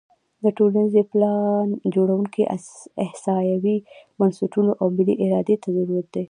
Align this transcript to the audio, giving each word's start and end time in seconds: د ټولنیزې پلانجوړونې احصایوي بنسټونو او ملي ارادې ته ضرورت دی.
د 0.43 0.45
ټولنیزې 0.57 1.01
پلانجوړونې 1.11 2.43
احصایوي 3.05 3.77
بنسټونو 4.17 4.71
او 4.81 4.87
ملي 4.97 5.15
ارادې 5.23 5.55
ته 5.61 5.67
ضرورت 5.77 6.07
دی. 6.13 6.19